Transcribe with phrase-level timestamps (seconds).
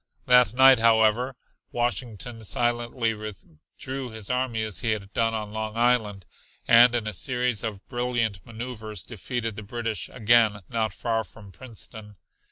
[0.25, 1.35] That night, however,
[1.71, 6.25] Washington silently withdrew his army as he had done on Long Island
[6.67, 12.15] and in a series of brilliant maneuvers defeated the British again not far from Princeton.